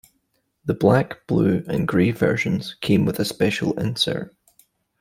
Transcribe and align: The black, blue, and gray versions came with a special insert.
The 0.65 0.73
black, 0.73 1.27
blue, 1.27 1.63
and 1.67 1.87
gray 1.87 2.09
versions 2.09 2.73
came 2.81 3.05
with 3.05 3.19
a 3.19 3.23
special 3.23 3.79
insert. 3.79 4.35